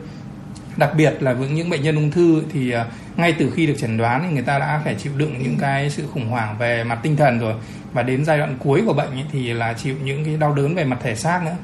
[0.76, 3.74] Đặc biệt là với những bệnh nhân ung thư thì à, ngay từ khi được
[3.78, 6.84] chẩn đoán thì người ta đã phải chịu đựng những cái sự khủng hoảng về
[6.84, 7.54] mặt tinh thần rồi.
[7.92, 10.84] Và đến giai đoạn cuối của bệnh thì là chịu những cái đau đớn về
[10.84, 11.56] mặt thể xác nữa.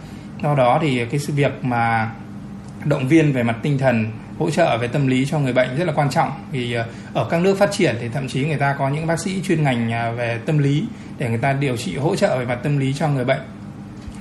[0.42, 2.10] Do đó thì cái sự việc mà
[2.84, 4.06] động viên về mặt tinh thần,
[4.38, 6.30] hỗ trợ về tâm lý cho người bệnh rất là quan trọng.
[6.50, 9.20] Vì à, ở các nước phát triển thì thậm chí người ta có những bác
[9.20, 10.84] sĩ chuyên ngành về tâm lý
[11.18, 13.40] để người ta điều trị, hỗ trợ về mặt tâm lý cho người bệnh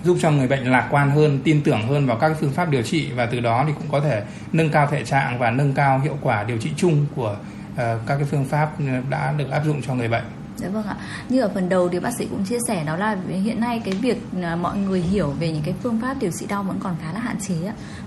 [0.04, 2.82] giúp cho người bệnh lạc quan hơn tin tưởng hơn vào các phương pháp điều
[2.82, 6.00] trị và từ đó thì cũng có thể nâng cao thể trạng và nâng cao
[6.00, 7.36] hiệu quả điều trị chung của
[7.74, 10.24] uh, các cái phương pháp ờ, đã được áp dụng cho người bệnh
[10.58, 10.96] Dạ vâng ạ.
[11.30, 13.94] Như ở phần đầu thì bác sĩ cũng chia sẻ đó là hiện nay cái
[13.94, 16.96] việc ờ, mọi người hiểu về những cái phương pháp điều trị đau vẫn còn
[17.02, 17.56] khá là hạn chế.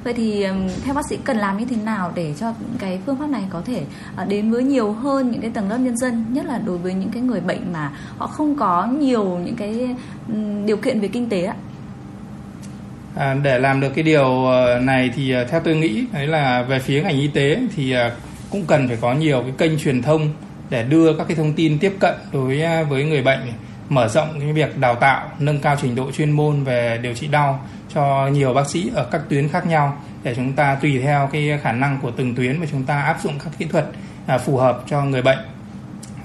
[0.05, 0.47] Vậy thì
[0.85, 3.63] theo bác sĩ cần làm như thế nào để cho cái phương pháp này có
[3.67, 3.85] thể
[4.29, 7.11] đến với nhiều hơn những cái tầng lớp nhân dân, nhất là đối với những
[7.11, 9.95] cái người bệnh mà họ không có nhiều những cái
[10.67, 11.55] điều kiện về kinh tế ạ?
[13.17, 16.63] À, để làm được cái điều ờ, này thì ờ, theo tôi nghĩ đấy là
[16.63, 18.11] về phía ngành y tế thì ờ,
[18.51, 20.29] cũng cần phải có nhiều cái kênh truyền thông
[20.71, 23.39] để đưa các cái thông tin tiếp cận đối à, với người bệnh
[23.89, 27.27] mở rộng cái việc đào tạo nâng cao trình độ chuyên môn về điều trị
[27.27, 31.29] đau cho nhiều bác sĩ ở các tuyến khác nhau để chúng ta tùy theo
[31.33, 33.87] cái khả năng của từng tuyến mà chúng ta áp dụng các kỹ thuật
[34.27, 35.39] à, phù hợp cho người bệnh.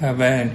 [0.02, 0.48] À, về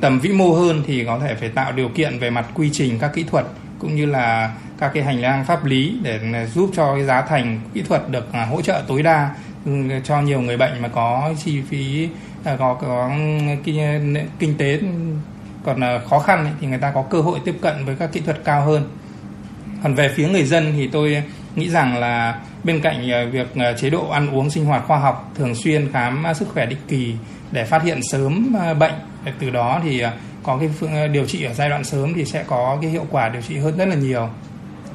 [0.00, 2.98] tầm vĩ mô hơn thì có thể phải tạo điều kiện về mặt quy trình
[2.98, 3.46] các kỹ thuật
[3.78, 7.22] cũng như là các cái hành lang pháp lý để ừ, giúp cho cái giá
[7.22, 9.30] thành kỹ thuật được à, hỗ trợ tối đa
[9.64, 9.72] ừ,
[10.04, 12.08] cho nhiều người bệnh mà có chi phí
[12.44, 13.10] à, có có
[13.46, 14.78] ừ, kinh, kinh tế
[15.66, 18.20] còn ờ, khó khăn thì người ta có cơ hội tiếp cận với các kỹ
[18.20, 18.88] thuật cao hơn.
[19.82, 21.22] Còn về phía người dân thì tôi
[21.56, 24.98] nghĩ rằng là bên cạnh ờ, việc ờ, chế độ ăn uống sinh hoạt khoa
[24.98, 27.14] học thường xuyên khám à, sức khỏe định kỳ
[27.50, 28.94] để phát hiện sớm bệnh
[29.38, 30.02] từ đó thì
[30.42, 33.28] có cái phương điều trị ở giai đoạn sớm thì sẽ có cái hiệu quả
[33.28, 34.28] điều trị hơn rất là nhiều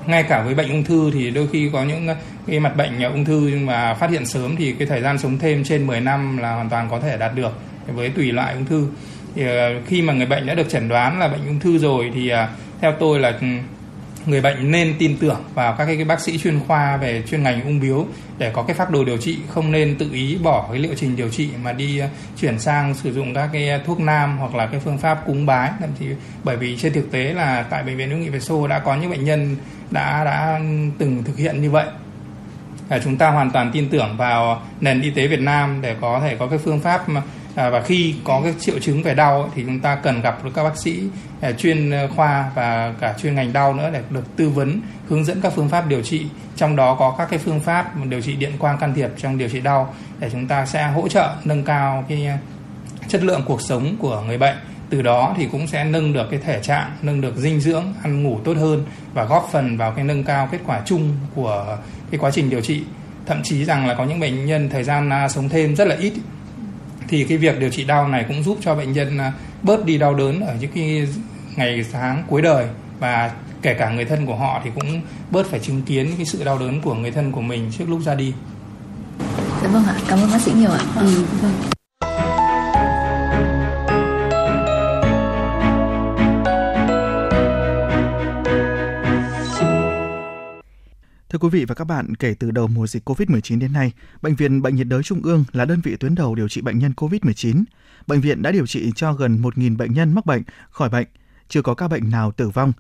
[0.08, 2.16] ngay cả với bệnh ung thư thì đôi khi có những ờ,
[2.48, 5.18] cái mặt bệnh ờ, ung thư nhưng mà phát hiện sớm thì cái thời gian
[5.18, 8.54] sống thêm trên 10 năm là hoàn toàn có thể đạt được với tùy loại
[8.54, 8.88] ung thư.
[9.36, 12.12] Thì ờ, khi mà người bệnh đã được chẩn đoán là bệnh ung thư rồi
[12.16, 12.32] thì
[12.82, 13.48] theo tôi là ừ,
[14.26, 17.64] người bệnh nên tin tưởng vào các cái bác sĩ chuyên khoa về chuyên ngành
[17.64, 18.06] ung biếu
[18.38, 21.16] để có cái phác đồ điều trị, không nên tự ý bỏ cái liệu trình
[21.16, 22.08] điều trị mà đi ờ,
[22.42, 25.46] chuyển sang sử dụng các cái ờ, thuốc nam hoặc là cái phương pháp cúng
[25.46, 25.72] bái.
[25.80, 26.06] Thậm chí
[26.44, 28.96] bởi vì trên thực tế là tại bệnh viện hữu nghị Việt Xô đã có
[28.96, 29.56] những bệnh nhân
[29.92, 30.60] đã đã
[30.98, 31.86] từng thực hiện như vậy.
[32.90, 36.20] Là chúng ta hoàn toàn tin tưởng vào nền y tế Việt Nam để có
[36.24, 37.22] thể có cái phương pháp mà
[37.56, 40.52] À, và khi có cái triệu chứng về đau thì chúng ta cần gặp được
[40.54, 41.04] các bác sĩ
[41.42, 45.26] à, chuyên à, khoa và cả chuyên ngành đau nữa để được tư vấn hướng
[45.26, 46.26] dẫn các phương pháp điều trị.
[46.56, 49.50] Trong đó có các cái phương pháp điều trị điện quang can thiệp trong điều
[49.50, 52.38] trị đau để chúng ta sẽ hỗ trợ nâng cao cái à,
[53.08, 54.56] chất lượng cuộc sống của người bệnh.
[54.90, 58.24] Từ đó thì cũng sẽ nâng được cái thể trạng nâng được dinh dưỡng ăn
[58.24, 61.78] ngủ tốt hơn và góp phần vào cái nâng cao kết quả chung của
[62.12, 62.84] cái quá trình điều trị.
[63.26, 66.14] Thậm chí rằng là có những bệnh nhân thời gian sống thêm rất là ít
[67.12, 69.98] thì cái việc điều trị đau này cũng giúp cho bệnh nhân à, bớt đi
[69.98, 71.08] đau đớn ở những cái
[71.56, 72.66] ngày tháng cuối đời
[73.00, 76.44] và kể cả người thân của họ thì cũng bớt phải chứng kiến cái sự
[76.44, 78.34] đau đớn của người thân của mình trước lúc ra đi.
[79.62, 80.80] Dạ vâng ạ, cảm ơn bác sĩ nhiều ạ.
[80.96, 81.24] Ừ,
[91.32, 93.92] Thưa quý vị và các bạn, kể từ đầu mùa dịch COVID-19 đến nay,
[94.22, 96.80] Bệnh viện Bệnh nhiệt đới Trung ương là đơn vị tuyến đầu điều trị bệnh
[96.80, 97.64] nhân COVID-19.
[98.08, 101.08] Bệnh viện đã điều trị cho gần 1.000 bệnh nhân mắc bệnh, khỏi bệnh,
[101.48, 102.74] chưa có ca bệnh nào tử vong.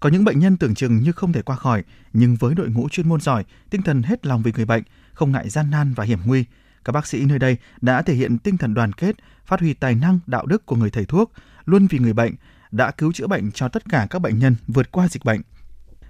[0.00, 2.88] Có những bệnh nhân tưởng chừng như không thể qua khỏi, nhưng với đội ngũ
[2.88, 6.04] chuyên môn giỏi, tinh thần hết lòng vì người bệnh, không ngại gian nan và
[6.04, 6.44] hiểm nguy,
[6.84, 9.94] các bác sĩ nơi đây đã thể hiện tinh thần đoàn kết, phát huy tài
[9.94, 11.32] năng, đạo đức của người thầy thuốc,
[11.64, 12.34] luôn vì người bệnh,
[12.70, 15.40] đã cứu chữa bệnh cho tất cả các bệnh nhân vượt qua dịch bệnh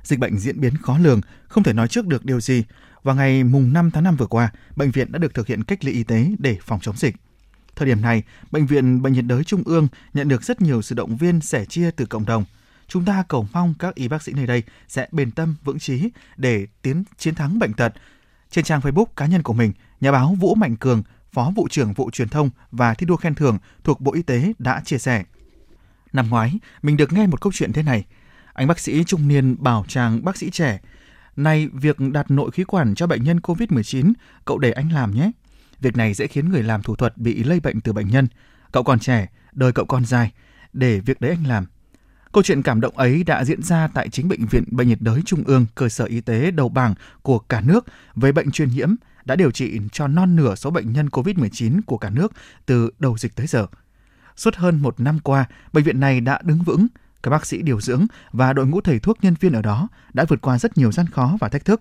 [0.05, 2.65] dịch bệnh diễn biến khó lường, không thể nói trước được điều gì.
[3.03, 5.85] và ngày mùng 5 tháng 5 vừa qua, bệnh viện đã được thực hiện cách
[5.85, 7.17] ly y tế để phòng chống dịch.
[7.77, 10.95] Thời điểm này, bệnh viện Bệnh nhiệt đới Trung ương nhận được rất nhiều sự
[10.95, 12.45] động viên sẻ chia từ cộng đồng.
[12.89, 16.09] Chúng ta cầu mong các y bác sĩ nơi đây sẽ bền tâm vững chí
[16.37, 17.93] để tiến chiến thắng bệnh tật.
[18.51, 21.93] Trên trang Facebook cá nhân của mình, nhà báo Vũ Mạnh Cường, Phó vụ trưởng
[21.93, 25.25] vụ truyền thông và thi đua khen thưởng thuộc Bộ Y tế đã chia sẻ.
[26.13, 28.05] Năm ngoái, mình được nghe một câu chuyện thế này–
[28.55, 30.81] anh bác sĩ trung niên bảo chàng bác sĩ trẻ,
[31.37, 34.13] này việc đặt nội khí quản cho bệnh nhân COVID-19,
[34.45, 35.31] cậu để anh làm nhé.
[35.81, 38.29] Việc này dễ khiến người làm thủ thuật bị lây bệnh từ bệnh nhân.
[38.73, 40.33] Cậu còn trẻ, đời cậu còn dài,
[40.73, 41.67] để việc đấy anh làm.
[42.33, 45.23] Câu chuyện cảm động ấy đã diễn ra tại chính bệnh viện Bệnh nhiệt đới
[45.27, 48.95] Trung ương, cơ sở y tế đầu bảng của cả nước với bệnh truyền nhiễm,
[49.25, 52.33] đã điều trị cho non nửa số bệnh nhân COVID-19 của cả nước
[52.67, 53.67] từ đầu dịch tới giờ.
[54.37, 56.87] Suốt hơn một năm qua, bệnh viện này đã đứng vững,
[57.25, 60.25] các bác sĩ điều dưỡng và đội ngũ thầy thuốc nhân viên ở đó đã
[60.29, 61.81] vượt qua rất nhiều gian khó và thách thức.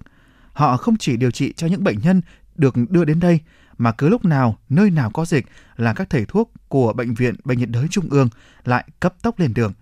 [0.53, 2.21] Họ không chỉ điều trị cho những bệnh nhân
[2.55, 3.39] được đưa đến đây,
[3.77, 7.35] mà cứ lúc nào, nơi nào có dịch là các thầy thuốc của Bệnh viện
[7.43, 8.29] Bệnh nhiệt đới Trung ương
[8.65, 9.73] lại cấp tốc lên đường.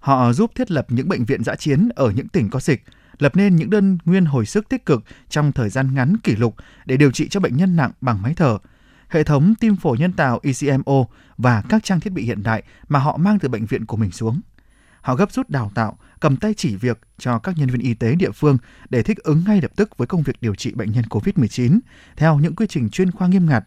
[0.00, 2.84] Họ giúp thiết lập những bệnh viện giã chiến ở những tỉnh có dịch,
[3.18, 6.56] lập nên những đơn nguyên hồi sức tích cực trong thời gian ngắn kỷ lục
[6.86, 8.58] để điều trị cho bệnh nhân nặng bằng máy thở.
[9.08, 11.04] Hệ thống tim phổi nhân tạo ECMO
[11.38, 14.10] và các trang thiết bị hiện đại mà họ mang từ bệnh viện của mình
[14.10, 14.40] xuống.
[15.04, 18.14] Họ gấp rút đào tạo, cầm tay chỉ việc cho các nhân viên y tế
[18.14, 18.58] địa phương
[18.90, 21.78] để thích ứng ngay lập tức với công việc điều trị bệnh nhân COVID-19
[22.16, 23.64] theo những quy trình chuyên khoa nghiêm ngặt.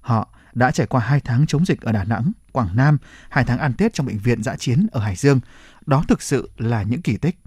[0.00, 3.58] Họ đã trải qua 2 tháng chống dịch ở Đà Nẵng, Quảng Nam, 2 tháng
[3.58, 5.40] ăn Tết trong bệnh viện giã chiến ở Hải Dương.
[5.86, 7.38] Đó thực sự là những kỳ tích.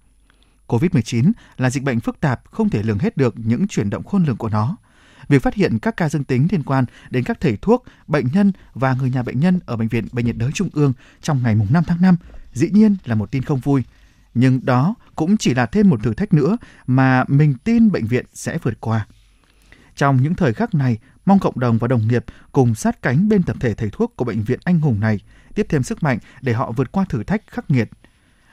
[0.67, 4.23] COVID-19 là dịch bệnh phức tạp, không thể lường hết được những chuyển động khôn
[4.23, 4.75] lường của nó.
[5.27, 8.51] Việc phát hiện các ca dương tính liên quan đến các thầy thuốc, bệnh nhân
[8.73, 11.55] và người nhà bệnh nhân ở Bệnh viện Bệnh nhiệt đới Trung ương trong ngày
[11.69, 12.15] 5 tháng 5
[12.53, 13.83] dĩ nhiên là một tin không vui.
[14.33, 16.57] Nhưng đó cũng chỉ là thêm một thử thách nữa
[16.87, 19.07] mà mình tin bệnh viện sẽ vượt qua.
[19.95, 23.43] Trong những thời khắc này, mong cộng đồng và đồng nghiệp cùng sát cánh bên
[23.43, 25.19] tập thể thầy thuốc của bệnh viện anh hùng này
[25.55, 27.89] tiếp thêm sức mạnh để họ vượt qua thử thách khắc nghiệt.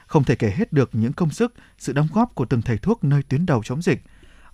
[0.07, 3.05] Không thể kể hết được những công sức, sự đóng góp của từng thầy thuốc
[3.05, 4.03] nơi tuyến đầu chống dịch.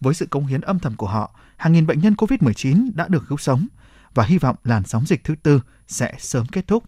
[0.01, 3.25] Với sự cống hiến âm thầm của họ, hàng nghìn bệnh nhân COVID-19 đã được
[3.29, 3.67] cứu sống
[4.15, 6.85] và hy vọng làn sóng dịch thứ tư sẽ sớm kết thúc.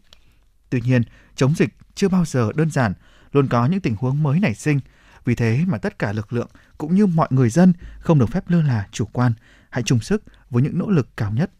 [0.70, 1.02] Tuy nhiên,
[1.36, 2.92] chống dịch chưa bao giờ đơn giản,
[3.32, 4.80] luôn có những tình huống mới nảy sinh.
[5.24, 8.50] Vì thế mà tất cả lực lượng cũng như mọi người dân không được phép
[8.50, 9.32] lơ là chủ quan,
[9.70, 11.50] hãy chung sức với những nỗ lực cao nhất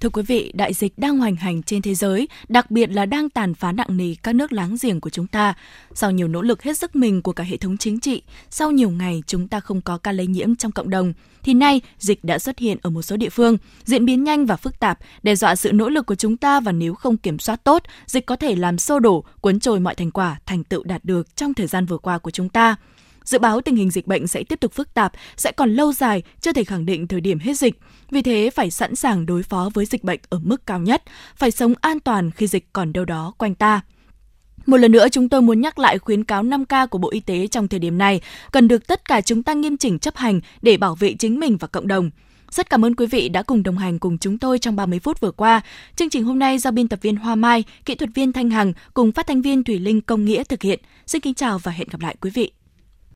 [0.00, 3.30] Thưa quý vị, đại dịch đang hoành hành trên thế giới, đặc biệt là đang
[3.30, 5.54] tàn phá nặng nề các nước láng giềng của chúng ta.
[5.94, 8.90] Sau nhiều nỗ lực hết sức mình của cả hệ thống chính trị, sau nhiều
[8.90, 12.38] ngày chúng ta không có ca lây nhiễm trong cộng đồng, thì nay dịch đã
[12.38, 15.56] xuất hiện ở một số địa phương, diễn biến nhanh và phức tạp, đe dọa
[15.56, 18.56] sự nỗ lực của chúng ta và nếu không kiểm soát tốt, dịch có thể
[18.56, 21.86] làm xô đổ, cuốn trôi mọi thành quả, thành tựu đạt được trong thời gian
[21.86, 22.76] vừa qua của chúng ta.
[23.24, 26.22] Dự báo tình hình dịch bệnh sẽ tiếp tục phức tạp, sẽ còn lâu dài,
[26.40, 27.80] chưa thể khẳng định thời điểm hết dịch.
[28.10, 31.02] Vì thế phải sẵn sàng đối phó với dịch bệnh ở mức cao nhất,
[31.36, 33.80] phải sống an toàn khi dịch còn đâu đó quanh ta.
[34.66, 37.46] Một lần nữa chúng tôi muốn nhắc lại khuyến cáo 5K của Bộ Y tế
[37.46, 38.20] trong thời điểm này
[38.52, 41.56] cần được tất cả chúng ta nghiêm chỉnh chấp hành để bảo vệ chính mình
[41.56, 42.10] và cộng đồng.
[42.50, 45.20] Rất cảm ơn quý vị đã cùng đồng hành cùng chúng tôi trong 30 phút
[45.20, 45.60] vừa qua.
[45.96, 48.72] Chương trình hôm nay do biên tập viên Hoa Mai, kỹ thuật viên Thanh Hằng
[48.94, 50.80] cùng phát thanh viên Thủy Linh Công Nghĩa thực hiện.
[51.06, 52.59] Xin kính chào và hẹn gặp lại quý vị.